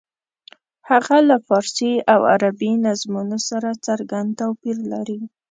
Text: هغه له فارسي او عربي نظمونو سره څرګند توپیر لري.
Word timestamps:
هغه 0.89 1.17
له 1.29 1.37
فارسي 1.47 1.93
او 2.13 2.19
عربي 2.33 2.71
نظمونو 2.85 3.37
سره 3.49 3.69
څرګند 3.87 4.29
توپیر 4.41 4.77
لري. 4.91 5.19